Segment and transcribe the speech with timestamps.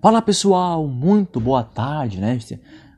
[0.00, 2.38] Fala pessoal, muito boa tarde, né?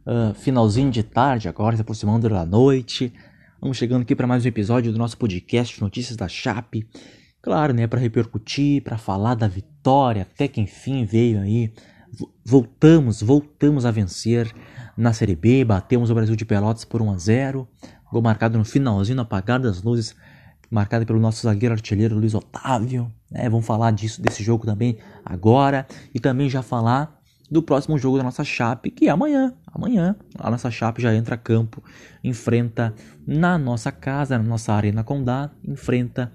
[0.06, 3.10] Uh, finalzinho de tarde agora, se aproximando da noite.
[3.58, 6.86] Vamos chegando aqui para mais um episódio do nosso podcast Notícias da Chape.
[7.40, 11.72] Claro, né, para repercutir, para falar da vitória, até que enfim veio aí.
[12.44, 14.54] Voltamos, voltamos a vencer
[14.94, 17.68] na Série B, batemos o Brasil de Pelotas por 1 a 0.
[18.12, 20.14] Gol marcado no finalzinho, apagar das luzes,
[20.70, 23.12] marcado pelo nosso zagueiro artilheiro Luiz Otávio.
[23.30, 23.48] Né?
[23.48, 28.22] Vamos falar disso, desse jogo também agora e também já falar do próximo jogo da
[28.22, 29.52] nossa Chape, que é amanhã.
[29.66, 31.82] Amanhã a nossa Chape já entra a campo,
[32.22, 32.94] enfrenta
[33.26, 36.32] na nossa casa, na nossa Arena Condá, enfrenta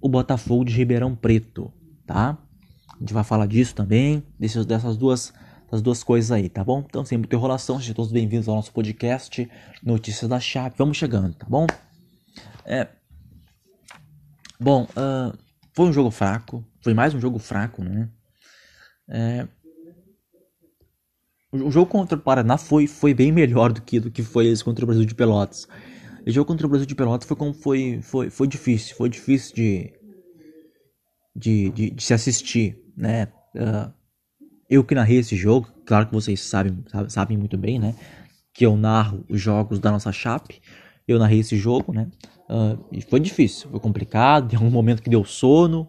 [0.00, 1.72] o Botafogo de Ribeirão Preto,
[2.04, 2.36] tá?
[2.92, 5.32] A gente vai falar disso também, desses, dessas duas
[5.70, 6.84] das duas coisas aí, tá bom?
[6.86, 9.50] Então, sem muita enrolação, sejam todos bem-vindos ao nosso podcast
[9.82, 10.76] Notícias da Chape.
[10.76, 11.66] Vamos chegando, tá bom?
[12.66, 12.88] É...
[14.62, 15.36] Bom, uh,
[15.74, 18.08] foi um jogo fraco, foi mais um jogo fraco, né?
[19.08, 19.48] É...
[21.50, 24.62] O jogo contra o Paraná foi, foi bem melhor do que, do que foi esse
[24.62, 25.66] contra o Brasil de Pelotas.
[26.24, 29.52] O jogo contra o Brasil de Pelotas foi, como, foi, foi, foi difícil, foi difícil
[29.56, 29.92] de,
[31.34, 33.26] de, de, de se assistir, né?
[33.56, 33.92] Uh,
[34.70, 37.96] eu que narrei esse jogo, claro que vocês sabem, sabem muito bem, né?
[38.54, 40.62] Que eu narro os jogos da nossa Chape.
[41.06, 42.08] Eu narrei esse jogo, né?
[42.48, 45.88] Uh, e foi difícil, foi complicado, em algum momento que deu sono.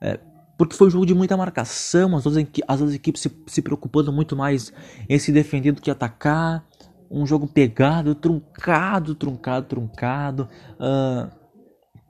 [0.00, 0.18] É,
[0.56, 2.36] porque foi um jogo de muita marcação, as duas,
[2.68, 4.72] as duas equipes se, se preocupando muito mais
[5.08, 6.64] em se defender do que atacar.
[7.10, 10.48] Um jogo pegado, truncado, truncado, truncado.
[10.74, 11.30] Uh,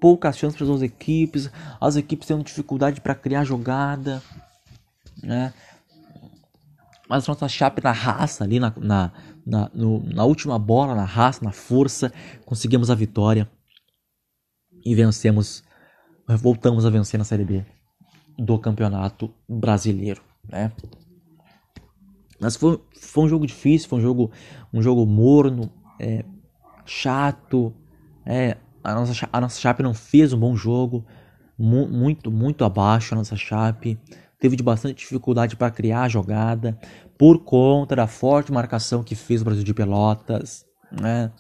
[0.01, 4.23] poucas chances para as duas equipes, as equipes tendo dificuldade para criar jogada.
[5.23, 5.53] Né?
[7.09, 9.13] Mas nossa Chape na raça ali, na, na,
[9.47, 12.13] na, no, na última bola, na raça, na força,
[12.45, 13.49] conseguimos a vitória
[14.85, 15.63] e vencemos,
[16.29, 17.65] voltamos a vencer na Série B
[18.39, 20.73] do Campeonato Brasileiro, né?
[22.41, 24.31] Mas foi, foi um jogo difícil, foi um jogo,
[24.73, 26.25] um jogo morno, é,
[26.85, 27.73] chato,
[28.27, 31.05] é, a nossa, a nossa Chape não fez um bom jogo,
[31.59, 33.99] mu muito, muito abaixo a nossa Chape,
[34.39, 36.79] teve de bastante dificuldade para criar a jogada
[37.19, 41.31] por conta da forte marcação que fez o Brasil de Pelotas, né?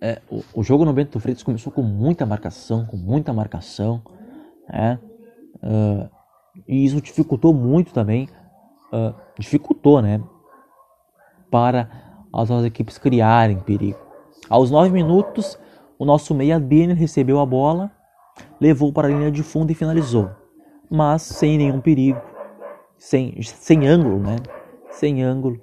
[0.00, 4.02] É, o, o, jogo no Bento Freitas começou com muita marcação, com muita marcação,
[4.68, 4.98] né?
[5.56, 6.08] Uh,
[6.66, 8.26] e isso dificultou muito também,
[8.92, 10.22] uh, dificultou, né?
[11.50, 11.90] Para
[12.32, 13.98] as nossas equipes criarem perigo.
[14.48, 15.58] Aos nove minutos,
[15.98, 17.92] o nosso meia Denner recebeu a bola,
[18.58, 20.30] levou para a linha de fundo e finalizou
[20.90, 22.20] mas sem nenhum perigo,
[23.00, 24.36] sem, sem ângulo, né?
[24.92, 25.58] Sem ângulo.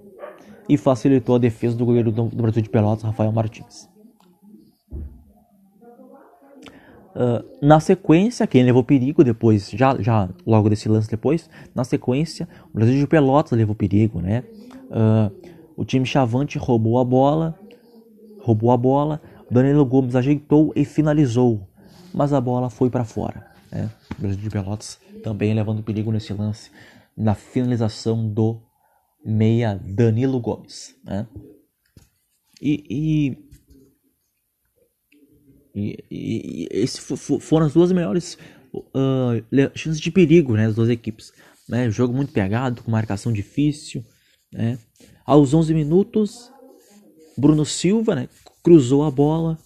[0.68, 3.88] E facilitou a defesa do goleiro do, do Brasil de Pelotas, Rafael Martins.
[7.16, 12.48] Uh, na sequência, quem levou perigo depois, já, já logo desse lance depois, na sequência,
[12.72, 14.44] o Brasil de Pelotas levou perigo, né?
[14.90, 15.32] Uh,
[15.76, 17.58] o time Chavante roubou a bola,
[18.40, 21.68] roubou a bola, Danilo Gomes ajeitou e finalizou,
[22.14, 23.46] mas a bola foi para fora.
[23.72, 23.90] Né?
[24.18, 26.72] O Brasil de Pelotas também levando perigo nesse lance
[27.18, 28.62] na finalização do
[29.26, 30.96] meia Danilo Gomes.
[31.04, 31.28] Né?
[32.62, 33.38] E,
[35.74, 37.00] e, e, e esses
[37.42, 38.38] foram as duas melhores
[38.74, 39.44] uh,
[39.76, 41.34] chances de perigo né, das duas equipes.
[41.68, 41.90] Né?
[41.90, 44.06] Jogo muito pegado, com marcação difícil.
[44.52, 44.78] Né?
[45.26, 46.52] Aos 11 minutos,
[47.38, 48.30] Bruno Silva né,
[48.64, 49.58] cruzou a bola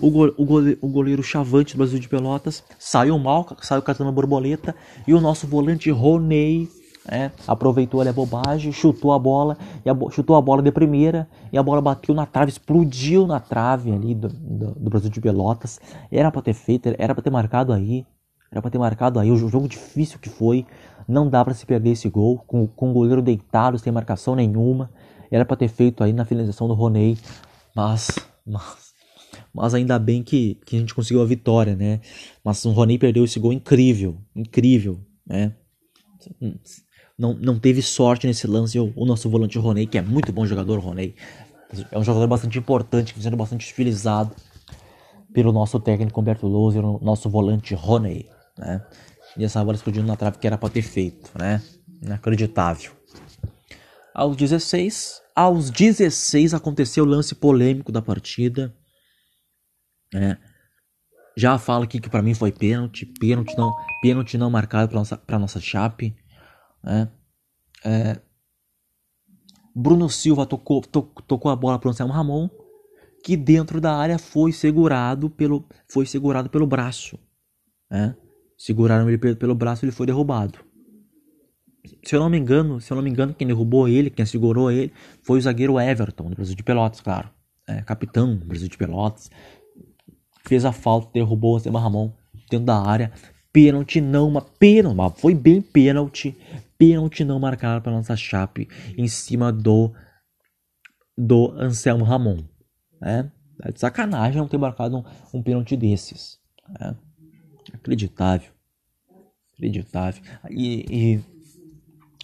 [0.00, 4.12] o, go, o, goleiro, o goleiro Chavante do Brasil de Pelotas saiu mal, saiu catando
[4.12, 4.74] borboleta.
[5.06, 6.68] E o nosso volante Roney
[7.08, 11.58] é, aproveitou ali a bobagem, chutou a bola, a, chutou a bola de primeira, e
[11.58, 15.80] a bola bateu na trave, explodiu na trave ali do, do, do Brasil de Pelotas.
[16.10, 18.06] Era para ter feito, era para ter marcado aí,
[18.50, 19.30] era para ter marcado aí.
[19.30, 20.66] O jogo difícil que foi,
[21.08, 24.90] não dá para se perder esse gol, com, com o goleiro deitado, sem marcação nenhuma.
[25.30, 27.16] Era para ter feito aí na finalização do Roney,
[27.74, 28.90] mas, mas
[29.52, 32.00] mas ainda bem que, que a gente conseguiu a vitória, né?
[32.44, 35.54] Mas o Rony perdeu esse gol incrível, incrível, né?
[37.20, 40.46] Não, não teve sorte nesse lance o, o nosso volante Rony, que é muito bom
[40.46, 41.14] jogador, Rony.
[41.92, 44.34] É um jogador bastante importante, sendo bastante utilizado
[45.34, 48.26] pelo nosso técnico Humberto Louser, o nosso volante Rony,
[48.56, 48.82] né?
[49.36, 51.62] E essa bola explodindo na trave que era para ter feito, né?
[52.02, 52.92] Inacreditável.
[54.14, 58.74] Aos 16, aos 16 aconteceu o lance polêmico da partida.
[60.14, 60.38] É,
[61.36, 65.18] já falo aqui que para mim foi pênalti, pênalti não, pênalti não marcado para nossa
[65.18, 66.16] para nossa Chape.
[66.84, 67.08] É,
[67.84, 68.20] é,
[69.74, 72.48] Bruno Silva tocou, to, tocou a bola para o Anselmo Ramon,
[73.24, 77.18] que dentro da área foi segurado pelo foi segurado pelo braço.
[77.90, 78.14] É,
[78.56, 80.58] seguraram ele pelo, pelo braço e ele foi derrubado.
[82.04, 84.70] se eu não me engano, se eu não me engano, quem derrubou ele, quem segurou
[84.70, 84.92] ele,
[85.22, 87.30] foi o zagueiro Everton, do Brasil de Pelotas, claro.
[87.68, 89.30] É, capitão do Brasil de Pelotas.
[90.44, 92.12] Fez a falta, derrubou o Seba Ramon
[92.50, 93.12] dentro da área.
[93.52, 96.36] Pênalti não, uma pênalti, mas foi bem pênalti.
[96.80, 98.66] Pênalti não marcado para nossa chape
[98.96, 99.92] em cima do
[101.14, 102.38] do Anselmo Ramon.
[102.98, 103.30] Né?
[103.62, 105.04] É de sacanagem não ter marcado um,
[105.34, 106.40] um pênalti desses.
[106.66, 106.96] Né?
[107.74, 108.50] Acreditável.
[109.52, 110.22] Acreditável.
[110.48, 111.20] E, e,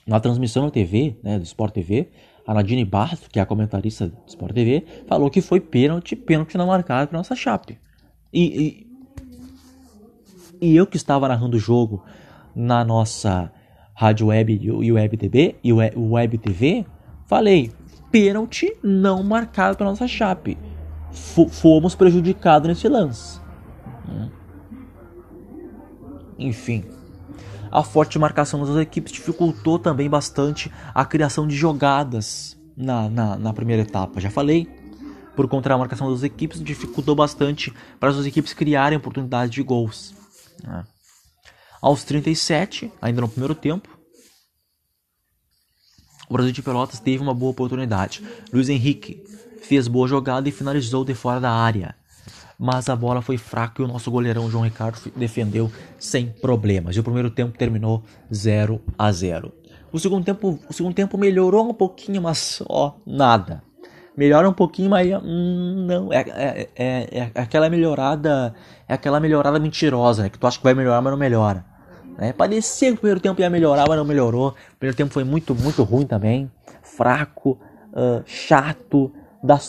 [0.06, 2.10] na transmissão na TV, né, do Sport TV,
[2.46, 6.56] a Nadine Barros, que é a comentarista do Sport TV, falou que foi pênalti, pênalti
[6.56, 7.78] não marcado para nossa chape.
[8.32, 8.86] E,
[10.62, 12.02] e, e, eu que estava narrando o jogo
[12.54, 13.52] na nossa
[13.96, 16.84] rádio web e web TV, e web TV,
[17.26, 17.72] falei,
[18.12, 20.58] pênalti não marcado para nossa chape.
[21.10, 23.40] F fomos prejudicados nesse lance.
[26.38, 26.84] Enfim,
[27.72, 33.52] a forte marcação das equipes dificultou também bastante a criação de jogadas na, na, na
[33.54, 34.20] primeira etapa.
[34.20, 34.68] Já falei,
[35.34, 40.14] por contra a marcação das equipes, dificultou bastante para as equipes criarem oportunidades de gols.
[40.62, 40.84] Né?
[41.86, 43.88] Aos 37, ainda no primeiro tempo,
[46.28, 48.24] o Brasil de Pelotas teve uma boa oportunidade.
[48.52, 49.22] Luiz Henrique
[49.62, 51.94] fez boa jogada e finalizou de fora da área.
[52.58, 56.96] Mas a bola foi fraca e o nosso goleirão João Ricardo defendeu sem problemas.
[56.96, 58.02] E o primeiro tempo terminou
[58.34, 59.52] 0 a 0.
[59.92, 63.62] O segundo tempo, o segundo tempo melhorou um pouquinho, mas ó, nada.
[64.16, 68.52] Melhora um pouquinho, mas hum, não é, é, é, é, aquela melhorada,
[68.88, 70.30] é aquela melhorada mentirosa, né?
[70.30, 71.75] que tu acha que vai melhorar, mas não melhora.
[72.18, 72.32] Né?
[72.32, 74.48] Parecia que o primeiro tempo ia melhorar, mas não melhorou.
[74.48, 76.50] O primeiro tempo foi muito, muito ruim também.
[76.82, 77.58] Fraco,
[77.92, 79.12] uh, chato,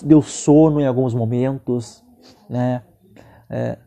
[0.04, 2.04] deu sono em alguns momentos.
[2.50, 2.82] Né?
[3.50, 3.78] É,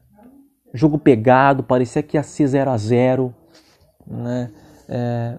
[0.72, 3.34] jogo pegado, parecia que ia ser 0 a 0
[4.06, 4.50] né?
[4.88, 5.38] É,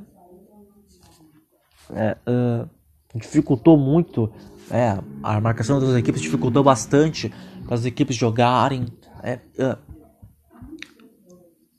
[1.93, 2.69] é, uh,
[3.15, 4.31] dificultou muito
[4.69, 7.33] é, a marcação das equipes dificultou bastante
[7.65, 8.85] para as equipes jogarem
[9.21, 9.77] é, uh,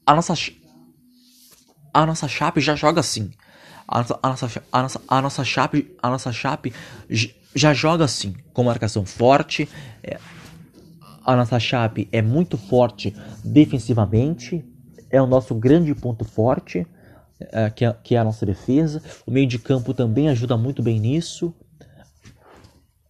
[0.04, 0.34] a nossa
[1.92, 3.30] a nossa Chape já joga assim.
[3.86, 6.72] A nossa, a nossa, a nossa, a nossa Chape, a nossa Chape
[7.54, 9.68] já joga assim, com marcação forte.
[10.02, 10.18] É,
[11.24, 14.64] a nossa Chape é muito forte defensivamente,
[15.10, 16.86] é o nosso grande ponto forte,
[17.38, 19.02] é, que, é, que é a nossa defesa.
[19.26, 21.54] O meio de campo também ajuda muito bem nisso.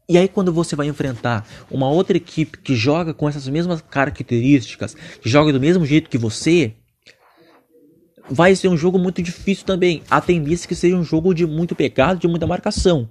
[0.08, 4.94] E aí quando você vai enfrentar uma outra equipe que joga com essas mesmas características,
[4.94, 6.74] que joga do mesmo jeito que você,
[8.30, 10.02] vai ser um jogo muito difícil também.
[10.10, 13.08] A tendência é que seja um jogo de muito pecado, de muita marcação.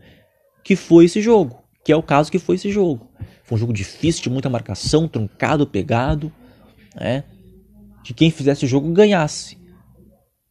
[0.64, 1.62] Que foi esse jogo.
[1.84, 3.10] Que é o caso que foi esse jogo.
[3.44, 6.32] Foi um jogo difícil, de muita marcação, truncado, pegado.
[6.96, 7.24] Né?
[8.04, 9.58] Que quem fizesse o jogo ganhasse.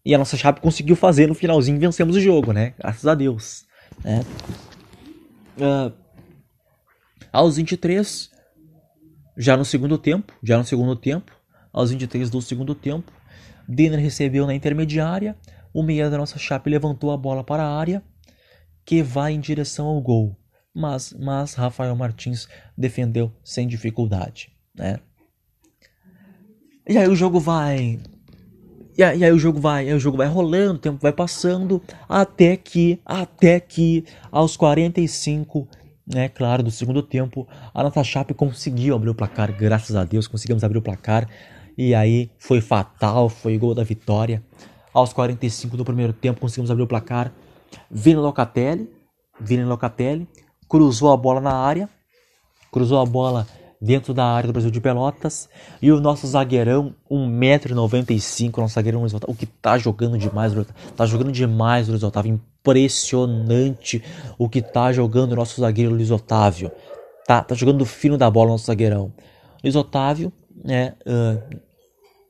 [0.04, 2.74] E a nossa Chape conseguiu fazer no finalzinho vencemos o jogo, né?
[2.78, 3.66] Graças a Deus.
[4.02, 4.24] Né?
[5.58, 5.92] Uh,
[7.32, 8.30] aos 23,
[9.36, 11.32] já no segundo tempo, já no segundo tempo,
[11.72, 13.12] aos 23 do segundo tempo,
[13.70, 15.36] Denner recebeu na intermediária,
[15.72, 18.02] o meia da nossa chape levantou a bola para a área,
[18.84, 20.36] que vai em direção ao gol.
[20.74, 24.98] Mas, mas Rafael Martins defendeu sem dificuldade, né?
[26.88, 28.00] E aí o jogo vai
[28.98, 31.80] e aí, e aí, o jogo vai, o jogo vai rolando, o tempo vai passando,
[32.08, 35.66] até que, até que aos 45,
[36.06, 40.26] né, claro, do segundo tempo, a nossa Chape conseguiu abrir o placar, graças a Deus,
[40.26, 41.26] conseguimos abrir o placar.
[41.76, 44.42] E aí foi fatal, foi gol da vitória.
[44.92, 47.32] Aos 45 do primeiro tempo conseguimos abrir o placar.
[47.90, 48.90] Vini Locatelli,
[49.40, 50.28] Vini Locatelli
[50.68, 51.88] cruzou a bola na área,
[52.70, 53.46] cruzou a bola
[53.80, 55.48] dentro da área do Brasil de Pelotas.
[55.82, 60.52] E o nosso zagueirão, 1,95m, nosso zagueirão Luiz Otávio, o que tá jogando demais,
[60.96, 64.02] tá jogando demais Luiz Otávio, impressionante
[64.38, 66.70] o que tá jogando o nosso zagueiro Luiz Otávio.
[67.26, 69.12] Tá, tá jogando fino da bola nosso zagueirão.
[69.62, 70.32] Luiz Otávio,
[70.64, 71.60] né, uh,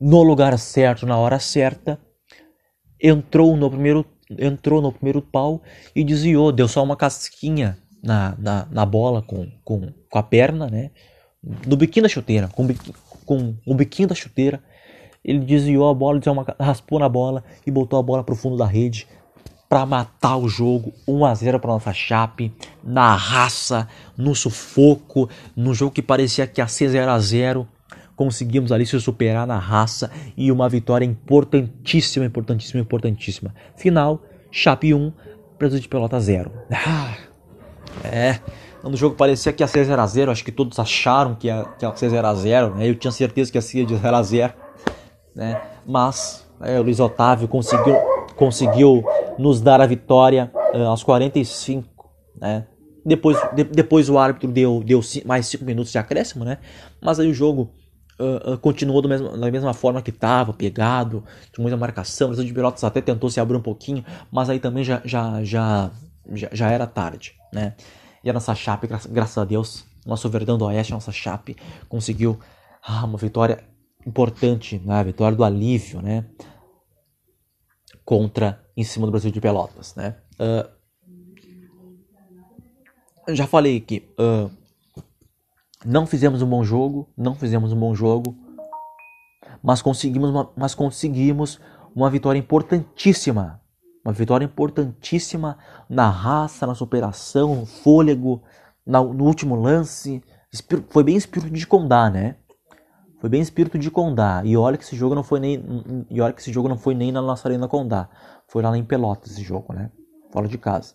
[0.00, 1.98] no lugar certo, na hora certa,
[3.00, 4.04] entrou no primeiro,
[4.38, 5.62] entrou no primeiro pau
[5.94, 10.68] e desviou, deu só uma casquinha na, na, na bola com, com, com a perna,
[10.68, 10.90] né?
[11.66, 12.66] No biquinho da chuteira, com,
[13.24, 14.62] com o biquinho da chuteira,
[15.24, 18.56] ele desviou a bola, uma, raspou na bola e botou a bola para o fundo
[18.56, 19.06] da rede
[19.68, 23.86] para matar o jogo 1 a 0 para nossa Chape, na raça,
[24.16, 27.68] no sufoco, no jogo que parecia que ia ser 0 a 0
[28.20, 33.54] conseguimos ali se superar na raça e uma vitória importantíssima, importantíssima, importantíssima.
[33.74, 35.10] Final, Chape 1,
[35.58, 36.52] Brasil de Pelota 0.
[36.70, 37.16] Ah,
[38.04, 38.38] é,
[38.84, 41.96] no jogo parecia que ia ser 0x0, acho que todos acharam que ia, que ia
[41.96, 42.90] ser 0x0, né?
[42.90, 44.52] eu tinha certeza que ia ser de 0x0,
[45.34, 45.58] né?
[45.86, 47.96] mas é, o Luiz Otávio conseguiu,
[48.36, 49.02] conseguiu
[49.38, 51.88] nos dar a vitória uh, aos 45,
[52.38, 52.66] né?
[53.02, 56.58] Depois, de, depois o árbitro deu, deu mais 5 minutos de acréscimo, né?
[57.00, 57.70] Mas aí o jogo
[58.20, 62.30] uh, continuou mesmo, da mesma forma que estava, pegado, tinha muita marcação.
[62.30, 65.90] O de Pelotas até tentou se abrir um pouquinho, mas aí também já, já, já,
[66.32, 67.74] já, já era tarde, né?
[68.22, 71.56] E a nossa Chape, gra graças a Deus, nosso Verdão do Oeste, a nossa Chape,
[71.88, 72.38] conseguiu
[72.82, 73.64] ah, uma vitória
[74.06, 74.94] importante, né?
[74.94, 76.26] A vitória do alívio, né?
[78.04, 80.16] Contra, em cima do Brasil de Pelotas, né?
[80.38, 80.80] Uh,
[83.34, 84.50] já falei que uh,
[85.84, 88.36] não fizemos um bom jogo, não fizemos um bom jogo,
[89.62, 91.60] mas conseguimos uma, mas conseguimos
[91.94, 93.60] uma vitória importantíssima,
[94.04, 95.58] uma vitória importantíssima
[95.88, 98.42] na raça, na superação, no fôlego,
[98.86, 100.22] na, no último lance.
[100.90, 102.36] Foi bem espírito de Condá, né?
[103.20, 104.42] Foi bem espírito de Condá.
[104.44, 105.62] E olha que esse jogo não foi nem
[106.10, 108.08] e olha que esse jogo não foi nem na nossa arena Condá.
[108.48, 109.90] Foi lá em Pelotas esse jogo, né?
[110.32, 110.94] Fora de casa,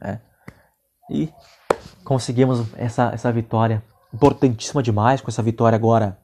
[0.00, 0.20] né?
[1.10, 1.32] E
[2.04, 5.20] conseguimos essa, essa vitória importantíssima demais.
[5.20, 6.18] Com essa vitória agora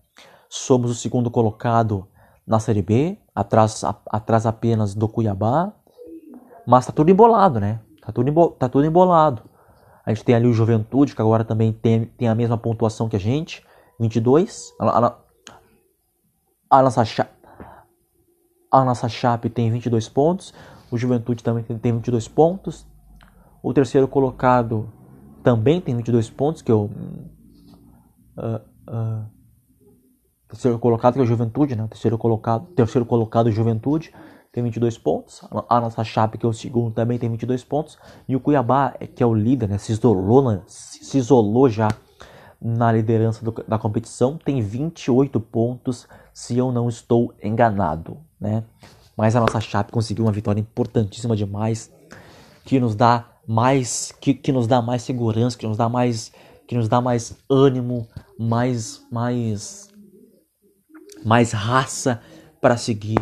[0.48, 2.06] somos o segundo colocado
[2.46, 5.72] na Série B, atrás, a, atrás apenas do Cuiabá.
[6.66, 7.80] Mas tá tudo embolado, né?
[8.00, 9.42] Tá tudo, tá tudo embolado.
[10.04, 13.16] A gente tem ali o Juventude, que agora também tem, tem a mesma pontuação que
[13.16, 13.64] a gente,
[13.98, 14.74] 22.
[14.78, 15.16] A, a,
[16.70, 17.28] a nossa,
[18.70, 20.52] a nossa Chape tem 22 pontos.
[20.90, 22.86] O Juventude também tem, tem 22 pontos.
[23.62, 24.92] O terceiro colocado
[25.42, 26.90] também tem 22 pontos, que o
[28.36, 28.60] uh,
[28.90, 29.24] uh,
[30.48, 31.86] terceiro colocado, que é o Juventude, né?
[31.88, 34.12] terceiro colocado, terceiro colocado Juventude
[34.54, 35.42] tem 22 pontos.
[35.68, 37.98] A nossa Chape, que é o segundo, também tem 22 pontos.
[38.28, 39.78] E o Cuiabá, é, que é o líder, né?
[39.78, 40.62] se, isolou, né?
[40.68, 41.88] se isolou já
[42.62, 48.16] na liderança do, da competição, tem 28 pontos, se eu não estou enganado.
[48.40, 48.62] Né?
[49.16, 51.92] Mas a nossa Chape conseguiu uma vitória importantíssima demais,
[52.64, 56.32] que nos dá mais que, que nos dá mais segurança, que nos dá mais
[56.66, 59.88] que nos dá mais ânimo, mais mais
[61.24, 62.22] mais raça
[62.60, 63.18] para seguir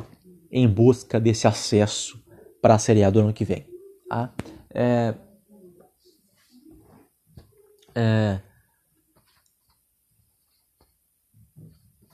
[0.50, 2.22] em busca desse acesso
[2.60, 3.66] para a Série A do ano que vem.
[4.08, 4.32] Tá?
[4.74, 5.14] É,
[7.94, 8.40] é,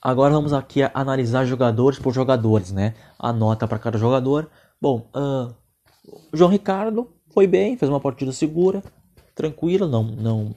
[0.01, 2.95] agora vamos aqui analisar jogadores por jogadores, né?
[3.19, 4.51] A nota para cada jogador.
[4.81, 5.55] Bom, uh,
[6.33, 8.83] João Ricardo foi bem, fez uma partida segura,
[9.35, 10.55] tranquila, não, não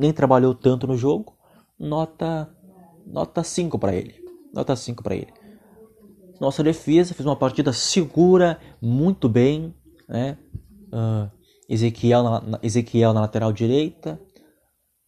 [0.00, 1.36] nem trabalhou tanto no jogo.
[1.78, 2.48] Nota
[3.06, 4.14] nota 5 para ele.
[4.52, 5.32] Nota 5 para ele.
[6.40, 9.74] Nossa defesa fez uma partida segura, muito bem,
[10.08, 10.38] né?
[10.92, 11.30] Uh,
[11.68, 14.20] Ezequiel, na, Ezequiel na lateral direita.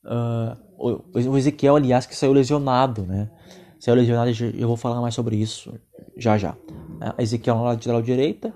[0.04, 3.30] Uh, o, o Ezequiel, aliás, que saiu lesionado, né?
[3.80, 5.72] Saiu lesionado, eu vou falar mais sobre isso
[6.16, 6.52] já já.
[6.52, 8.54] Uh, Ezequiel na lateral direita.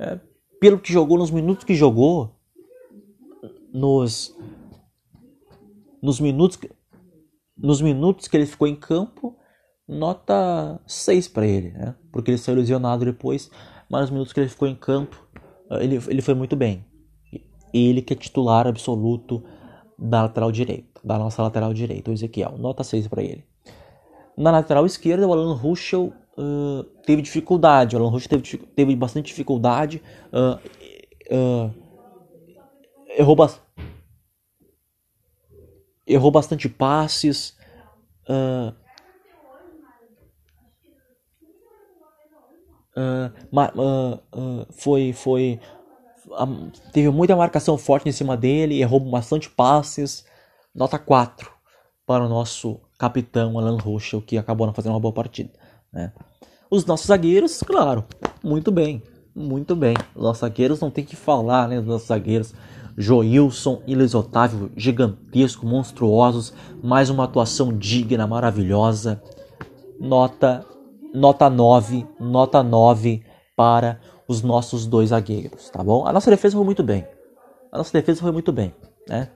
[0.00, 0.20] Uh,
[0.60, 2.36] pelo que jogou, nos minutos que jogou,
[3.72, 4.34] nos,
[6.02, 6.58] nos minutos
[7.56, 9.36] nos minutos que ele ficou em campo,
[9.88, 11.94] nota 6 para ele, né?
[12.10, 13.50] Porque ele saiu lesionado depois,
[13.88, 15.24] mas nos minutos que ele ficou em campo,
[15.70, 16.84] eh, ele, ele foi muito bem.
[17.72, 19.42] Ele que é titular absoluto
[19.98, 22.58] da lateral direita, da nossa lateral direita, o Ezequiel.
[22.58, 23.44] Nota 6 para ele.
[24.36, 27.94] Na lateral esquerda, o Alan Ruschel uh, teve dificuldade.
[27.94, 30.02] O Alan Rush teve, teve bastante dificuldade.
[30.32, 30.58] Uh,
[31.34, 31.70] uh,
[33.16, 33.50] errou, ba
[36.12, 37.56] errou bastante passes.
[44.70, 45.60] foi foi
[46.92, 50.24] teve muita marcação forte em cima dele, errou bastante passes.
[50.74, 51.52] Nota 4
[52.06, 55.50] para o nosso capitão Alan Ruschel, que acabou não fazendo uma boa partida.
[55.92, 56.12] Né?
[56.70, 58.04] Os nossos zagueiros, claro,
[58.42, 59.02] muito bem,
[59.34, 59.94] muito bem.
[60.14, 61.78] Os nossos zagueiros não tem que falar, né?
[61.78, 62.54] Os nossos zagueiros,
[62.96, 66.52] Joilson e Luiz Otávio, gigantesco, monstruosos.
[66.82, 69.22] Mais uma atuação digna, maravilhosa.
[69.98, 70.66] Nota,
[71.14, 73.24] nota 9, nota 9
[73.56, 76.06] para os nossos dois zagueiros, tá bom?
[76.06, 77.06] A nossa defesa foi muito bem.
[77.70, 78.74] A nossa defesa foi muito bem,
[79.08, 79.28] né?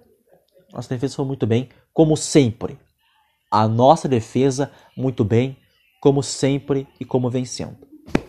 [0.72, 2.78] A nossa defesa foi muito bem, como sempre.
[3.50, 5.56] A nossa defesa muito bem,
[6.00, 7.76] como sempre e como vencendo.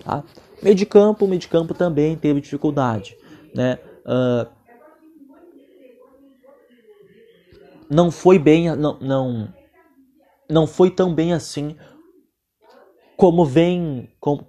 [0.04, 0.24] Tá?
[0.62, 3.18] Meio de campo, meio de campo também teve dificuldade,
[3.54, 3.80] né?
[4.06, 4.57] Uh,
[7.90, 9.54] não foi bem, não, não,
[10.50, 11.76] não foi tão bem assim
[13.16, 14.46] como vem, como,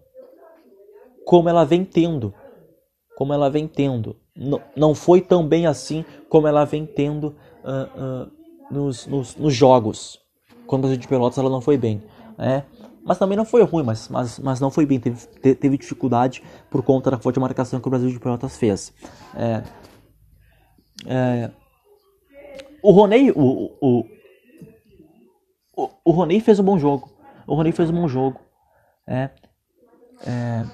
[1.24, 2.34] como ela vem tendo,
[3.16, 4.16] como ela vem tendo.
[4.36, 8.30] Não, não foi tão bem assim como ela vem tendo uh, uh,
[8.70, 10.20] nos, nos, nos, jogos.
[10.66, 12.02] Quando a de Pelotas ela não foi bem,
[12.36, 12.64] né?
[13.02, 15.00] Mas também não foi ruim, mas, mas, mas não foi bem.
[15.00, 18.92] Teve, teve dificuldade por conta da forte marcação que o Brasil de Pelotas fez.
[19.34, 19.62] É,
[21.06, 21.50] é,
[22.88, 24.06] o Roney, o, o,
[25.76, 27.10] o, o Roney fez um bom jogo.
[27.46, 28.40] O Roney fez um bom jogo.
[29.06, 29.28] É,
[30.26, 30.64] é,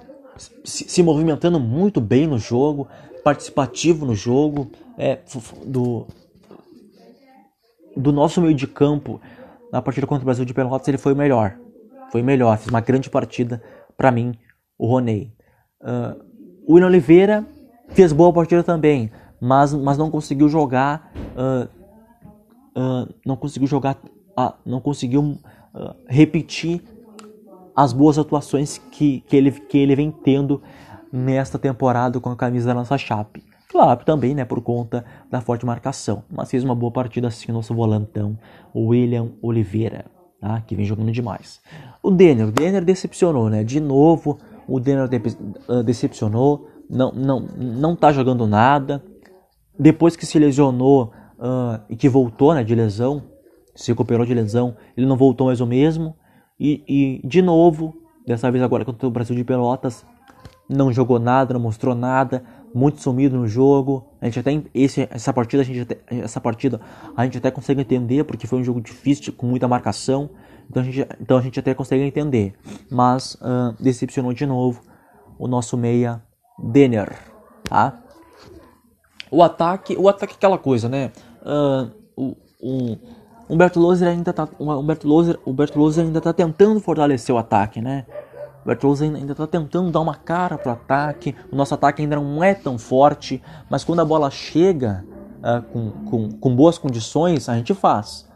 [0.63, 2.87] se, se, movimentando muito bem no jogo,
[3.25, 4.71] participativo no jogo.
[4.97, 5.19] É,
[5.67, 6.07] do,
[7.97, 9.21] do nosso meio de campo
[9.73, 11.59] na partida contra o Brasil de Pelotas, ele foi o melhor.
[12.13, 13.61] Foi o melhor, fez uma grande partida
[13.97, 14.39] para mim,
[14.79, 15.33] o Roney.
[15.81, 16.23] Uh,
[16.65, 17.45] o William Oliveira
[17.89, 21.13] fez boa partida também, mas, mas não conseguiu jogar.
[21.35, 21.74] Uh,
[22.77, 23.99] uh, não conseguiu jogar.
[24.65, 25.39] não conseguiu
[26.09, 26.81] repetir
[27.75, 30.63] as boas atuações que, que, ele, que ele vem tendo
[31.13, 33.43] nesta temporada com a camisa da nossa Chape.
[33.69, 36.23] Claro, também, né, por conta da forte marcação.
[36.31, 38.39] Mas fez uma boa partida assim o nosso volantão,
[38.75, 40.05] William Oliveira,
[40.41, 40.61] tá?
[40.61, 41.61] que vem jogando demais.
[42.01, 43.65] O Denner, o Denner decepcionou, né?
[43.65, 44.39] De novo,
[44.69, 45.17] o Denner de
[45.69, 49.03] uh, decepcionou, não, não, não tá jogando nada.
[49.77, 53.23] Depois que se lesionou uh, e que voltou né, de lesão,
[53.75, 56.17] se recuperou de lesão, ele não voltou mais o mesmo.
[56.59, 56.85] E,
[57.23, 57.95] e de novo,
[58.27, 60.07] dessa vez agora contra o Brasil de Pelotas,
[60.69, 62.43] não jogou nada, não mostrou nada,
[62.75, 64.07] muito sumido no jogo.
[64.21, 66.81] A gente até esse, essa partida a gente até, essa partida
[67.17, 70.31] a gente até consegue entender porque foi um jogo difícil com muita marcação.
[70.71, 72.55] Então a gente, então a gente até consegue entender.
[72.91, 74.81] Mas uh, decepcionou de novo
[75.39, 76.23] o nosso meia
[76.59, 77.13] Denner,
[77.65, 78.04] tá?
[79.35, 81.11] O ataque, o ataque é aquela coisa, né?
[81.43, 82.99] Uh, o, o
[83.49, 88.07] Humberto Loser ainda tá, Humberto Loser, Humberto Loser ainda tá tentando fortalecer o ataque, né?
[88.65, 91.35] O Bertoluzzi ainda está tentando dar uma cara para o ataque.
[91.53, 95.05] O nosso ataque ainda não é tão forte, mas quando a bola chega
[95.41, 98.27] uh, com, com, com, boas condições, a gente faz.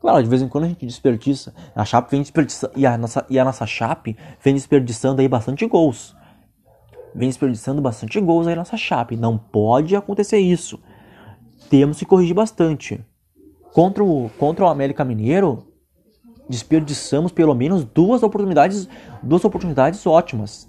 [0.00, 1.54] Claro, de vez em quando a gente desperdiça.
[1.74, 5.64] A Chape vem desperdiçando e a nossa e a nossa Chape vem desperdiçando aí bastante
[5.66, 6.16] gols.
[7.14, 9.16] Vem desperdiçando bastante gols aí nossa Chape.
[9.16, 10.80] Não pode acontecer isso.
[11.70, 13.04] Temos que corrigir bastante.
[13.72, 15.66] Contra o, contra o América Mineiro,
[16.48, 18.88] desperdiçamos pelo menos duas oportunidades,
[19.22, 20.68] duas oportunidades ótimas.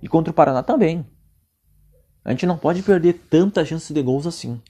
[0.00, 1.06] E contra o Paraná também.
[2.24, 4.60] A gente não pode perder tantas chances de gols assim.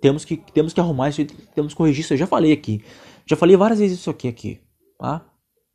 [0.00, 2.14] Temos que, temos que arrumar isso, temos que corrigir isso.
[2.14, 2.82] Eu já falei aqui.
[3.26, 4.60] Já falei várias vezes isso aqui, aqui.
[4.98, 5.24] Tá?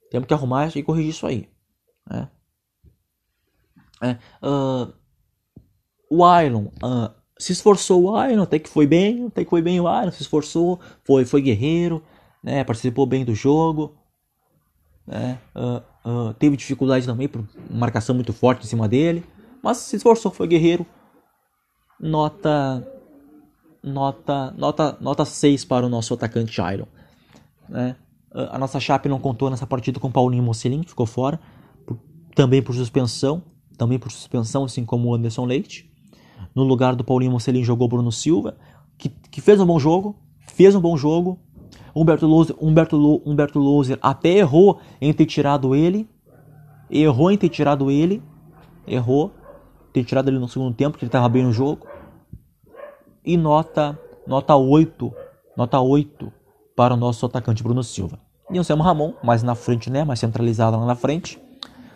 [0.10, 1.48] Temos que arrumar e corrigir isso aí.
[2.10, 2.30] Né?
[4.06, 4.94] É, uh,
[6.10, 9.80] o Iron uh, se esforçou o Iron, até que foi bem, até que foi bem
[9.80, 12.04] o Iron, se esforçou, foi, foi guerreiro,
[12.44, 13.98] né, participou bem do jogo,
[15.08, 19.24] né, uh, teve dificuldade também por marcação muito forte em cima dele,
[19.64, 20.86] mas se esforçou, foi guerreiro.
[22.00, 22.86] Nota
[23.82, 26.88] nota nota nota 6 para o nosso atacante Iron,
[27.70, 27.96] né?
[28.32, 31.40] A nossa Chape não contou nessa partida com Paulinho Mocelin, ficou fora,
[32.36, 33.42] também por suspensão,
[33.76, 35.90] também por suspensão, assim como o Anderson Leite.
[36.54, 38.58] No lugar do Paulinho Mocelin jogou Bruno Silva,
[38.98, 40.16] que, que fez um bom jogo,
[40.48, 41.40] fez um bom jogo,
[41.96, 46.10] Humberto Loser, Humberto, Humberto Loser até errou em ter tirado ele.
[46.90, 48.22] Errou em ter tirado ele.
[48.86, 49.32] Errou.
[49.94, 51.88] Ter tirado ele no segundo tempo, porque ele estava bem no jogo.
[53.24, 55.14] E nota, nota 8.
[55.56, 56.32] Nota 8
[56.76, 58.20] para o nosso atacante Bruno Silva.
[58.52, 60.04] E o Anselmo Ramon, mais na frente, né?
[60.04, 61.42] Mais centralizado lá na frente.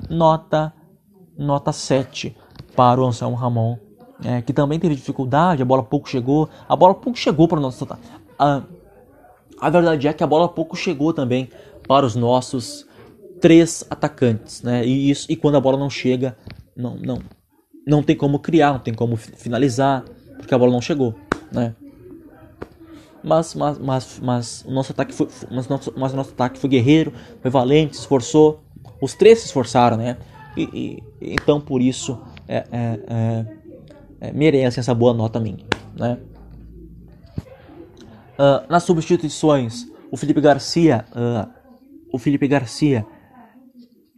[0.10, 0.74] Nota,
[1.40, 2.36] nota 7
[2.76, 3.78] para o Anselmo Ramon.
[4.22, 6.50] É, que também teve dificuldade, a bola pouco chegou.
[6.68, 7.88] A bola pouco chegou para o nosso.
[8.38, 8.62] A,
[9.60, 11.50] a verdade é que a bola pouco chegou também
[11.88, 12.86] para os nossos
[13.40, 14.86] três atacantes, né?
[14.86, 16.38] E isso e quando a bola não chega,
[16.76, 17.22] não não
[17.88, 20.04] não tem como criar, não tem como finalizar,
[20.38, 21.16] porque a bola não chegou,
[21.50, 21.74] né?
[23.24, 27.14] Mas mas mas, mas o nosso ataque foi mas nosso, mas nosso ataque foi guerreiro,
[27.42, 28.62] foi valente, se esforçou.
[29.02, 30.18] Os três se esforçaram, né?
[30.58, 33.46] E, e então por isso é, é, é,
[34.22, 36.18] é merecem essa boa nota minha, né?
[38.40, 41.50] Uh, nas substituições, o Felipe Garcia, uh,
[42.12, 43.06] o Felipe Garcia,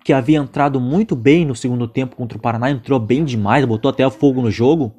[0.06, 3.90] que havia entrado muito bem no segundo tempo contra o Paraná, entrou bem demais, botou
[3.90, 4.94] até fogo no jogo.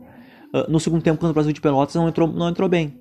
[0.52, 3.00] Uh, no segundo tempo contra o Brasil de Pelotas não entrou, não entrou bem.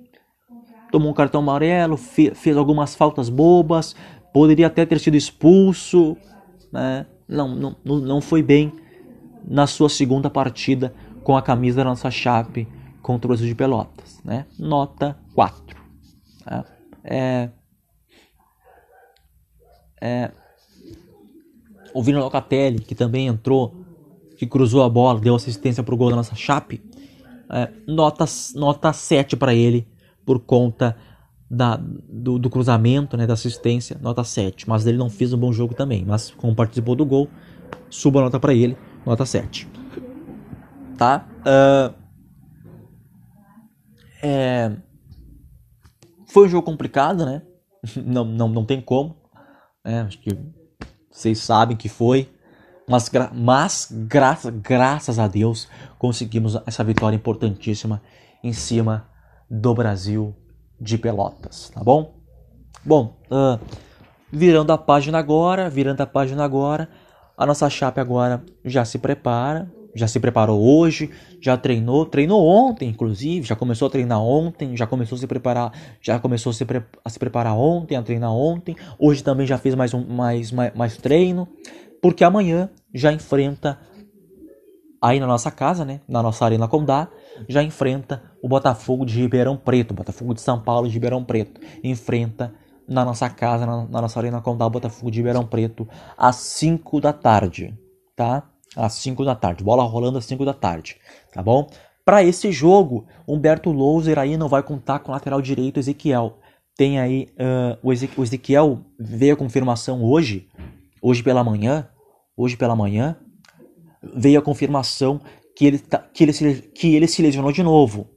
[0.92, 3.96] Tomou um cartão amarelo, fe fez algumas faltas bobas,
[4.32, 6.16] poderia até ter sido expulso,
[6.72, 7.04] né?
[7.32, 8.72] Não, não, não foi bem
[9.44, 12.68] na sua segunda partida com a camisa da nossa chape
[13.00, 14.20] contra o Brasil de Pelotas.
[14.24, 14.46] Né?
[14.58, 15.82] Nota 4.
[16.46, 16.64] É,
[17.04, 17.50] é,
[20.00, 20.30] é,
[21.94, 23.74] o Vino Locatelli, que também entrou,
[24.36, 26.82] que cruzou a bola, deu assistência para o gol da nossa Chape,
[27.50, 29.86] é, nota, nota 7 para ele,
[30.24, 30.96] por conta
[31.52, 34.66] da, do, do, cruzamento, né, da assistência, nota 7.
[34.66, 36.02] Mas ele não fez um bom jogo também.
[36.02, 37.28] Mas como participou do gol,
[37.90, 39.68] suba a nota para ele, nota 7.
[40.96, 41.26] Tá?
[41.40, 41.94] Uh,
[44.22, 44.72] é,
[46.26, 47.42] foi um jogo complicado, né?
[48.02, 49.14] não, não, não tem como.
[49.84, 50.00] Né?
[50.00, 50.30] Acho que
[51.10, 52.32] vocês sabem que foi.
[52.88, 58.02] Mas, gra mas graça, graças a Deus conseguimos essa vitória importantíssima
[58.42, 59.06] em cima
[59.48, 60.34] do Brasil
[60.82, 62.12] de Pelotas, tá bom?
[62.84, 63.58] Bom, uh,
[64.30, 66.88] virando a página agora, virando a página agora,
[67.36, 72.88] a nossa chape agora já se prepara, já se preparou hoje, já treinou, treinou ontem,
[72.88, 76.64] inclusive, já começou a treinar ontem, já começou a se preparar, já começou a se,
[76.64, 80.50] pre a se preparar ontem, a treinar ontem, hoje também já fez mais um mais,
[80.50, 81.46] mais, mais treino,
[82.00, 83.78] porque amanhã já enfrenta
[85.00, 87.08] aí na nossa casa, né, na nossa Arena Condá,
[87.48, 92.54] já enfrenta o Botafogo de Ribeirão Preto, Botafogo de São Paulo de Ribeirão Preto, enfrenta
[92.88, 97.00] na nossa casa, na, na nossa Arena Condá, o Botafogo de Ribeirão Preto, às 5
[97.00, 97.76] da tarde,
[98.16, 98.48] tá?
[98.76, 100.96] Às 5 da tarde, bola rolando às 5 da tarde,
[101.32, 101.68] tá bom?
[102.04, 106.38] Para esse jogo, Humberto Louser aí não vai contar com o lateral direito Ezequiel.
[106.76, 110.48] Tem aí uh, o, Ezequiel veio a confirmação hoje,
[111.00, 111.88] hoje pela manhã,
[112.36, 113.16] hoje pela manhã,
[114.14, 115.20] veio a confirmação
[115.56, 118.08] que ele, tá, que ele, se, que ele se lesionou de novo.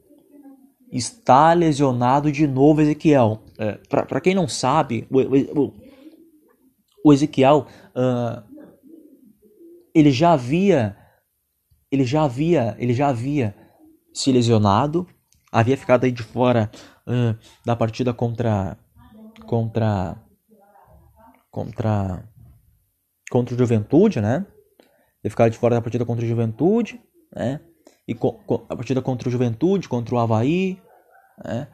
[0.92, 3.44] Está lesionado de novo Ezequiel.
[3.58, 5.20] É, Para quem não sabe, o,
[5.62, 5.74] o,
[7.04, 8.44] o Ezequiel uh,
[9.94, 10.98] ele já havia
[11.92, 13.56] ele já havia ele já havia
[14.14, 15.08] se lesionado,
[15.52, 16.72] havia ficado aí de fora
[17.08, 18.78] uh, da partida contra
[19.46, 20.18] contra
[21.52, 22.28] contra
[23.30, 24.46] contra o Juventude, né?
[25.24, 27.00] Ele ficado de fora da partida contra o Juventude
[27.36, 27.60] né?
[28.08, 30.80] E co, co, a partida contra o Juventude, contra o Havaí,
[31.44, 31.68] né?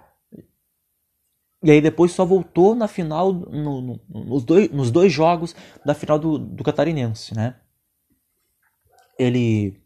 [1.63, 5.93] E aí depois só voltou na final, no, no, nos, dois, nos dois jogos da
[5.93, 7.55] final do, do Catarinense, né?
[9.19, 9.79] Ele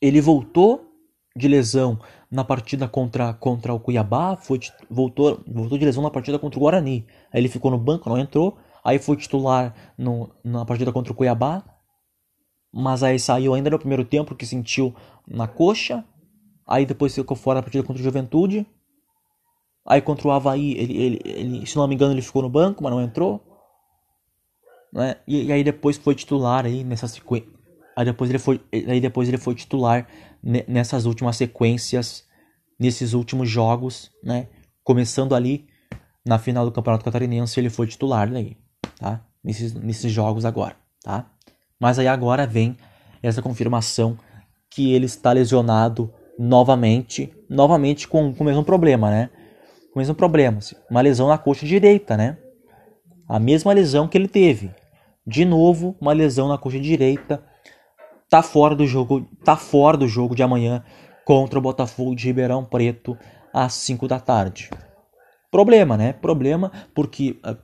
[0.00, 0.90] ele voltou
[1.36, 4.58] de lesão na partida contra, contra o Cuiabá, foi,
[4.90, 7.06] voltou, voltou de lesão na partida contra o Guarani.
[7.32, 8.58] Aí ele ficou no banco, não entrou.
[8.82, 11.62] Aí foi titular no, na partida contra o Cuiabá
[12.72, 14.94] mas aí saiu ainda no primeiro tempo que sentiu
[15.26, 16.04] na coxa,
[16.66, 18.66] aí depois ficou fora da partida contra o Juventude,
[19.86, 22.82] aí contra o Havaí, ele, ele, ele, se não me engano ele ficou no banco,
[22.82, 23.44] mas não entrou,
[24.92, 25.16] né?
[25.26, 27.48] e, e aí depois foi titular aí nessa sequência,
[27.96, 30.08] aí depois ele foi, aí depois ele foi titular
[30.42, 32.26] nessas últimas sequências,
[32.80, 34.48] nesses últimos jogos, né?
[34.82, 35.68] começando ali
[36.24, 38.56] na final do Campeonato Catarinense ele foi titular daí,
[38.98, 39.24] tá?
[39.44, 41.30] Nesses, nesses jogos agora, tá?
[41.82, 42.76] Mas aí agora vem
[43.20, 44.16] essa confirmação
[44.70, 49.30] que ele está lesionado novamente, novamente com, com o mesmo problema, né?
[49.92, 52.38] Com o mesmo problema, uma lesão na coxa direita, né?
[53.28, 54.70] A mesma lesão que ele teve.
[55.26, 57.42] De novo, uma lesão na coxa direita.
[58.30, 60.84] Tá fora do jogo, tá fora do jogo de amanhã
[61.24, 63.18] contra o Botafogo de Ribeirão Preto
[63.52, 64.70] às 5 da tarde.
[65.50, 66.12] Problema, né?
[66.12, 67.56] Problema porque ah,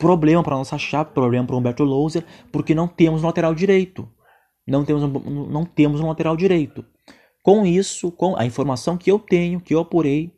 [0.00, 4.08] problema para nossa chapa, problema para o Humberto Louser, porque não temos um lateral direito.
[4.66, 6.84] Não temos, não temos um lateral direito.
[7.42, 10.32] Com isso, com a informação que eu tenho, que eu apurei,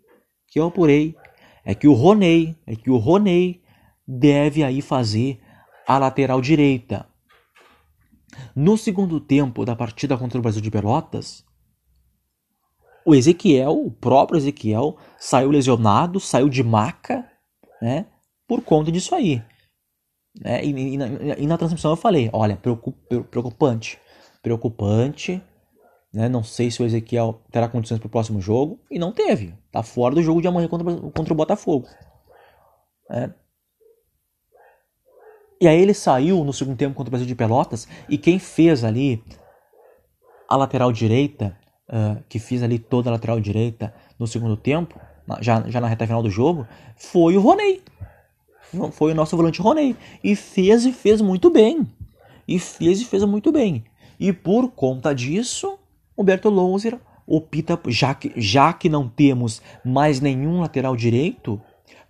[0.48, 1.16] que eu apurei,
[1.64, 3.62] é que o Roney, é que o Roney
[4.06, 5.40] deve aí fazer
[5.86, 7.06] a lateral direita.
[8.54, 11.44] No segundo tempo da partida contra o Brasil de Pelotas,
[13.04, 17.28] o Ezequiel, o próprio Ezequiel, saiu lesionado, saiu de maca,
[17.80, 18.06] né?
[18.46, 19.42] Por conta disso aí.
[20.40, 20.64] Né?
[20.64, 21.06] E, e, na,
[21.38, 23.98] e, na, transmissão eu falei, olha, preocupante,
[24.42, 25.42] preocupante,
[26.12, 26.28] né?
[26.28, 29.54] Não sei se o Ezequiel terá condições para o próximo jogo e não teve.
[29.70, 31.88] Tá fora do jogo de amanhã contra, contra o Botafogo.
[33.08, 33.32] Né?
[35.60, 38.84] E aí ele saiu no segundo tempo contra o Brasil de Pelotas e quem fez
[38.84, 39.22] ali
[40.48, 41.56] a lateral direita,
[41.88, 45.00] uh, que fez ali toda a lateral direita no segundo tempo,
[45.40, 46.66] já, já na reta final do jogo,
[46.96, 47.82] foi o Roney
[48.92, 49.96] foi o nosso volante Roney.
[50.22, 51.86] E fez e fez muito bem.
[52.46, 53.84] E fez e fez muito bem.
[54.18, 55.78] E por conta disso,
[56.16, 61.60] Humberto Louser opta, já que, já que não temos mais nenhum lateral direito,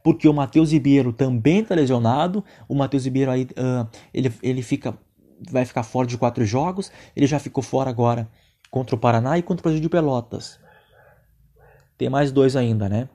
[0.03, 4.98] porque o Matheus Ribeiro também está lesionado, o Matheus Ribeiro aí, uh, ele, ele fica,
[5.51, 8.29] vai ficar fora de quatro jogos, ele já ficou fora agora
[8.70, 10.59] contra o Paraná e contra o Brasil de Pelotas.
[11.96, 13.09] Tem mais dois ainda, né?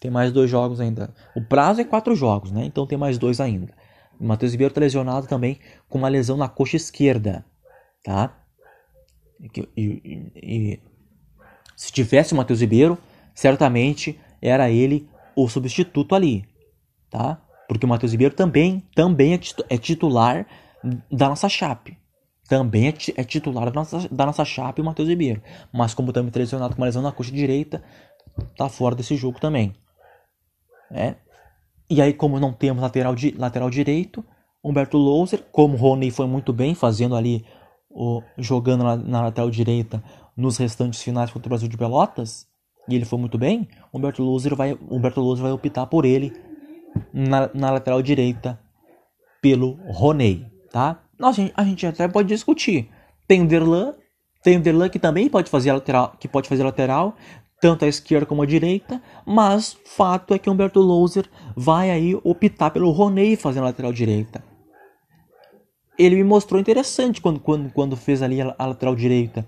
[0.00, 1.14] Tem mais dois jogos ainda.
[1.36, 2.64] O prazo é quatro jogos, né?
[2.64, 3.72] Então tem mais dois ainda.
[4.18, 5.58] O Matheus Ribeiro está lesionado também
[5.88, 7.44] com uma lesão na coxa esquerda,
[8.02, 8.34] tá?
[9.40, 10.80] E, e, e
[11.76, 12.98] se tivesse o Matheus Ribeiro,
[13.34, 16.44] certamente era ele o substituto ali,
[17.10, 17.40] tá?
[17.68, 20.46] Porque o Matheus Ribeiro também, também é titular
[21.10, 21.96] da nossa chape.
[22.48, 25.42] Também é, é titular da nossa, da nossa chape o Matheus Ribeiro.
[25.72, 27.82] Mas como também lesionado com uma lesão na coxa direita,
[28.56, 29.72] tá fora desse jogo também.
[30.90, 31.14] É.
[31.88, 34.24] E aí, como não temos lateral, di, lateral direito,
[34.62, 37.44] Humberto Louser, como o Rony foi muito bem, fazendo ali,
[37.90, 40.02] o, jogando na, na lateral direita
[40.36, 42.46] nos restantes finais contra o Brasil de Pelotas,
[42.88, 46.32] e ele foi muito bem, Humberto Louser vai, Humberto Louser vai optar por ele
[47.12, 48.58] na, na lateral direita
[49.40, 51.02] pelo Roney, tá?
[51.18, 52.90] Nossa, a gente até pode discutir.
[53.28, 53.94] Tem o Derlan,
[54.42, 57.14] tem o Derlan que também pode fazer lateral, que pode fazer lateral,
[57.60, 62.70] tanto à esquerda como à direita, mas fato é que Humberto Louser vai aí optar
[62.70, 64.42] pelo Roney fazendo lateral direita.
[65.98, 69.46] Ele me mostrou interessante quando, quando, quando fez ali a, a lateral direita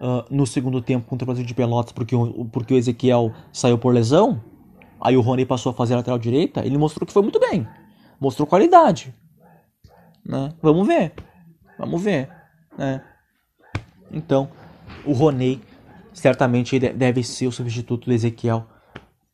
[0.00, 2.14] uh, no segundo tempo contra o Brasil de Pelotas, porque
[2.52, 4.42] porque o Ezequiel saiu por lesão.
[5.00, 7.66] Aí o Rony passou a fazer a lateral direita, ele mostrou que foi muito bem.
[8.20, 9.14] Mostrou qualidade.
[10.26, 10.52] Né?
[10.60, 11.14] Vamos ver.
[11.78, 12.28] Vamos ver.
[12.76, 13.02] Né?
[14.10, 14.50] Então,
[15.06, 15.60] o Rony
[16.18, 18.66] certamente deve ser o substituto do Ezequiel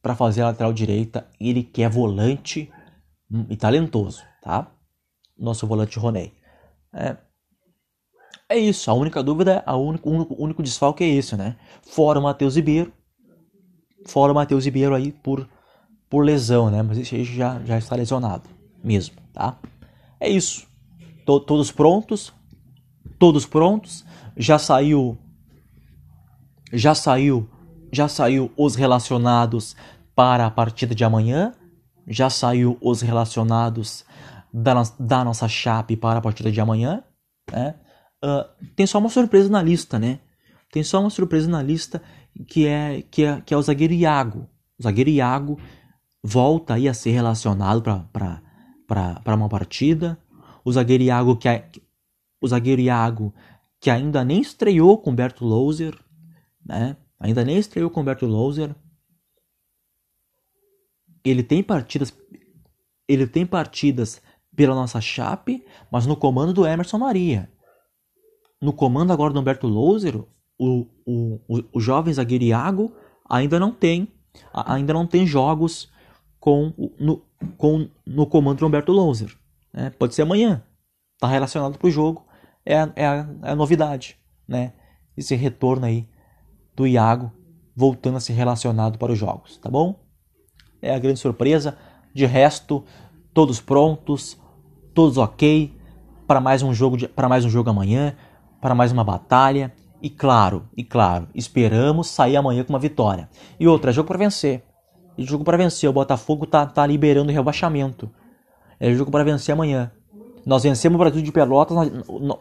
[0.03, 1.27] para fazer a lateral direita.
[1.41, 2.71] Ele que é volante
[3.49, 4.71] e talentoso, tá?
[5.37, 6.33] Nosso volante Rony.
[6.93, 7.17] É,
[8.49, 8.91] é isso.
[8.91, 11.57] A única dúvida, a único, o único, único desfalque é esse, né?
[11.83, 12.93] Fora o Matheus Ribeiro.
[14.07, 15.49] Fora o Matheus Ribeiro aí por
[16.09, 16.83] por lesão, né?
[16.83, 18.49] Mas esse já, já está lesionado
[18.85, 19.59] mesmo, tá?
[20.21, 20.67] É isso.
[21.25, 22.33] Todos prontos?
[23.19, 24.05] Todos prontos?
[24.37, 25.19] Já saiu
[26.73, 27.49] já saiu
[27.95, 29.77] já saiu os relacionados
[30.15, 31.53] para a partida de amanhã?
[32.07, 34.05] Já saiu os relacionados
[34.53, 37.05] da, da nossa chape para a partida de amanhã?
[37.51, 37.75] Né?
[38.25, 40.19] Uh, tem só uma surpresa na lista, né?
[40.73, 42.03] Tem só uma surpresa na lista
[42.49, 44.49] que é que é, que é o zagueiro Iago.
[44.79, 45.59] O zagueiro Iago
[46.23, 50.19] volta aí a ser relacionado para uma partida.
[50.65, 51.69] O zagueiro Iago que, é,
[52.41, 53.33] o zagueiro Iago
[53.81, 55.95] que ainda nem estreou com Berto Louser,
[56.65, 56.97] né?
[57.19, 58.75] Ainda nem estreou com Berto Louser.
[61.25, 62.13] Ele tem partidas
[63.09, 64.23] ele tem partidas
[64.55, 67.51] pela nossa chape, mas no comando do Emerson Maria.
[68.61, 70.27] No comando agora do Humberto Louser, o,
[71.05, 72.95] o, o, o jovem zagueiro Iago
[73.29, 74.09] ainda não tem
[74.53, 75.91] ainda não tem jogos
[76.41, 77.25] com, no,
[77.57, 79.37] com, no comando do Humberto Louser.
[79.73, 79.91] Né?
[79.91, 80.63] Pode ser amanhã.
[81.15, 82.27] Está relacionado para o jogo.
[82.67, 84.19] É, é, a, é a novidade.
[84.47, 84.73] Né?
[85.17, 86.09] Esse retorno aí
[86.75, 87.33] do Iago
[87.75, 89.57] voltando a ser relacionado para os jogos.
[89.59, 90.01] Tá bom?
[90.81, 91.77] É a grande surpresa.
[92.13, 92.85] De resto,
[93.33, 94.39] todos prontos,
[94.95, 95.75] todos ok
[96.27, 98.15] para mais um jogo para mais um jogo amanhã,
[98.61, 99.73] para mais uma batalha.
[100.01, 103.29] E claro, e claro, esperamos sair amanhã com uma vitória.
[103.59, 104.63] E outra, jogo para vencer.
[105.17, 105.89] É jogo para vencer.
[105.89, 108.11] O Botafogo tá, tá liberando o rebaixamento.
[108.79, 109.91] É jogo para vencer amanhã.
[110.45, 111.91] Nós vencemos o Brasil de Pelotas.
[112.21, 112.39] Nós,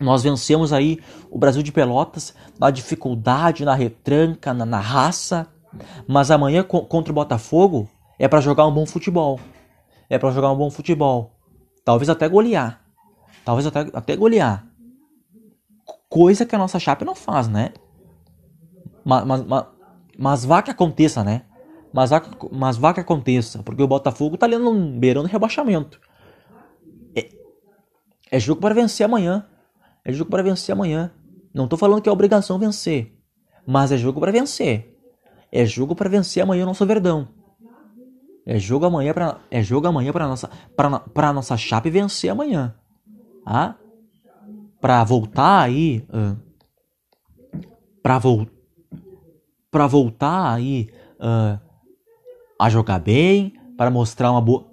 [0.00, 0.98] nós vencemos aí
[1.30, 5.46] o Brasil de Pelotas na dificuldade, na retranca, na, na raça.
[6.06, 9.38] Mas amanhã contra o Botafogo é para jogar um bom futebol.
[10.08, 11.32] É para jogar um bom futebol.
[11.84, 12.80] Talvez até golear.
[13.44, 14.66] Talvez até, até golear.
[16.08, 17.72] Coisa que a nossa chapa não faz, né?
[19.04, 19.66] Mas, mas, mas,
[20.18, 21.42] mas vá que aconteça, né?
[21.92, 26.00] Mas vá, mas vá que aconteça, porque o Botafogo tá ali no beirando rebaixamento.
[27.14, 27.28] É,
[28.30, 29.46] é jogo para vencer amanhã.
[30.04, 31.10] É jogo para vencer amanhã.
[31.52, 33.16] Não tô falando que é obrigação vencer,
[33.66, 34.98] mas é jogo para vencer.
[35.50, 37.28] É jogo para vencer amanhã o nosso Verdão.
[38.46, 42.74] É jogo amanhã para é jogo amanhã para nossa para para nossa chape vencer amanhã.
[43.46, 43.76] Ah?
[44.80, 46.36] Para voltar aí uh,
[48.02, 48.54] para voltar
[49.74, 50.88] para voltar aí
[51.18, 51.58] uh,
[52.60, 54.64] a jogar bem, para mostrar uma boa,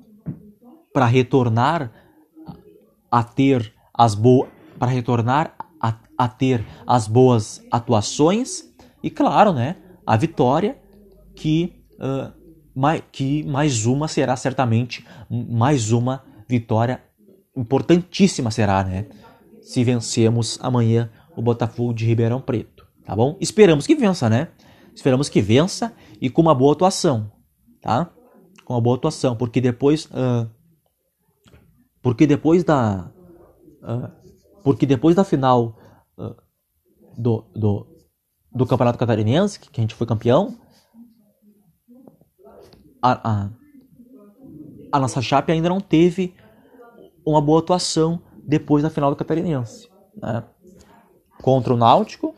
[0.94, 1.92] para retornar
[3.10, 4.51] a ter as boas,
[4.82, 8.64] para retornar a, a ter as boas atuações
[9.04, 10.76] e claro, né, a vitória
[11.36, 12.34] que uh,
[12.74, 17.00] mais, que mais uma será certamente mais uma vitória
[17.56, 19.06] importantíssima será, né?
[19.62, 23.38] Se vencemos amanhã o Botafogo de Ribeirão Preto, tá bom?
[23.40, 24.48] Esperamos que vença, né?
[24.96, 27.32] Esperamos que vença e com uma boa atuação,
[27.80, 28.12] tá?
[28.66, 30.50] Com uma boa atuação, porque depois, uh,
[32.02, 33.12] porque depois da,
[33.84, 34.21] uh,
[34.64, 35.78] porque depois da final
[36.18, 36.36] uh,
[37.18, 37.88] do, do,
[38.54, 40.58] do campeonato catarinense, que a gente foi campeão,
[43.02, 43.50] a, a,
[44.92, 46.36] a nossa chape ainda não teve
[47.26, 50.44] uma boa atuação depois da final do catarinense, né?
[51.42, 52.36] Contra o Náutico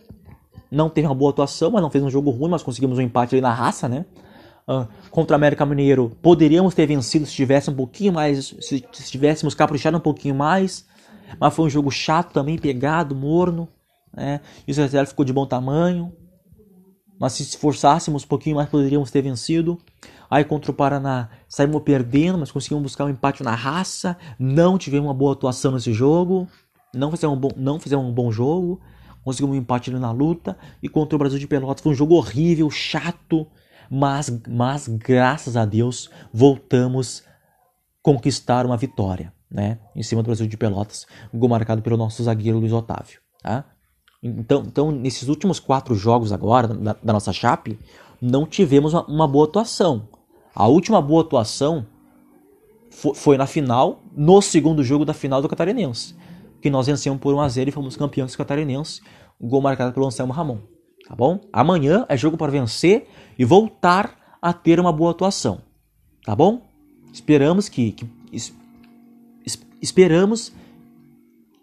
[0.71, 3.35] não teve uma boa atuação, mas não fez um jogo ruim, mas conseguimos um empate
[3.35, 4.05] ali na raça, né?
[4.67, 9.11] Uh, contra o América Mineiro, poderíamos ter vencido se tivesse um pouquinho mais, se, se
[9.11, 10.87] tivéssemos caprichado um pouquinho mais,
[11.39, 13.67] mas foi um jogo chato também, pegado, morno,
[14.13, 14.41] né?
[14.67, 16.13] E o Zé ficou de bom tamanho,
[17.19, 19.79] mas se esforçássemos um pouquinho mais poderíamos ter vencido.
[20.29, 25.07] Aí contra o Paraná saímos perdendo, mas conseguimos buscar um empate na raça, não tivemos
[25.07, 26.47] uma boa atuação nesse jogo,
[26.93, 28.81] não fizemos um bom, não fizemos um bom jogo,
[29.23, 30.57] conseguimos um empate na luta.
[30.81, 33.47] E contra o Brasil de Pelotas foi um jogo horrível, chato,
[33.89, 37.33] mas, mas graças a Deus voltamos a
[38.01, 39.79] conquistar uma vitória, né?
[39.95, 43.65] Em cima do Brasil de Pelotas, um gol marcado pelo nosso zagueiro Luiz Otávio, tá?
[44.21, 47.77] Então, então nesses últimos quatro jogos agora da, da nossa Chape,
[48.21, 50.07] não tivemos uma, uma, boa atuação.
[50.55, 51.85] A última boa atuação
[52.89, 56.15] foi, foi, na final, no segundo jogo da final do Catarinense,
[56.61, 59.01] que nós vencemos por 1 a 0 e fomos campeões catarinenses,
[59.39, 60.59] um gol marcado pelo Anselmo Ramon
[61.07, 61.39] tá bom?
[61.51, 65.61] Amanhã é jogo para vencer e voltar a ter uma boa atuação,
[66.25, 66.61] tá bom?
[67.11, 68.09] Esperamos que, que
[69.83, 70.53] esperamos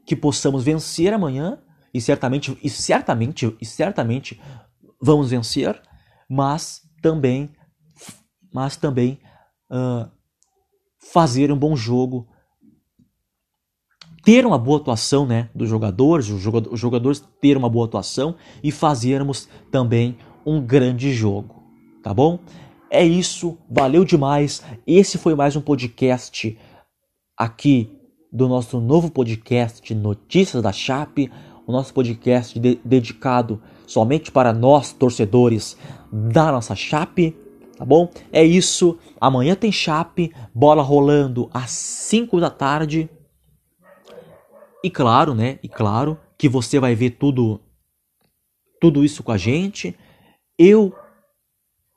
[0.05, 1.59] que possamos vencer amanhã
[1.93, 4.39] e certamente e certamente e certamente
[5.01, 5.81] vamos vencer,
[6.29, 7.51] mas também
[8.53, 9.19] mas também
[9.71, 10.11] uh,
[10.99, 12.29] fazer um bom jogo
[14.23, 19.49] ter uma boa atuação né, dos jogadores, os jogadores ter uma boa atuação e fazermos
[19.71, 21.65] também um grande jogo,
[22.03, 22.39] tá bom?
[22.91, 24.63] É isso, valeu demais.
[24.87, 26.59] Esse foi mais um podcast
[27.35, 28.00] aqui
[28.33, 31.31] do nosso novo podcast Notícias da Chape,
[31.67, 35.77] o nosso podcast de dedicado somente para nós torcedores
[36.13, 37.37] da nossa Chape,
[37.77, 38.09] tá bom?
[38.33, 38.97] É isso.
[39.21, 43.11] Amanhã tem Chape, bola rolando às 5 da tarde
[44.83, 45.59] e claro, né?
[45.63, 47.61] E claro que você vai ver tudo
[48.81, 49.97] tudo isso com a gente.
[50.57, 50.95] Eu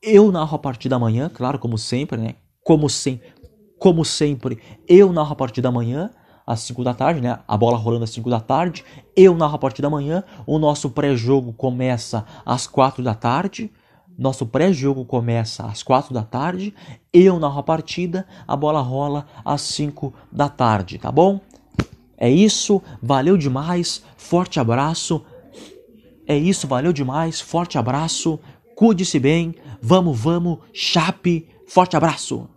[0.01, 2.35] eu narro a partir da manhã, claro, como sempre, né?
[2.61, 3.31] Como sempre,
[3.79, 6.09] como sempre, eu narro a partir da manhã
[6.45, 7.39] às 5 da tarde, né?
[7.47, 8.84] A bola rolando às 5 da tarde.
[9.15, 10.23] Eu narro a partir da manhã.
[10.45, 13.71] O nosso pré-jogo começa às 4 da tarde.
[14.17, 16.73] Nosso pré-jogo começa às 4 da tarde.
[17.12, 18.27] Eu narro a partida.
[18.47, 21.39] A bola rola às 5 da tarde, tá bom?
[22.17, 25.25] É isso, valeu demais, forte abraço.
[26.25, 28.39] É isso, valeu demais, forte abraço.
[28.75, 32.47] Cuide-se bem, vamos, vamos, chape, forte abraço.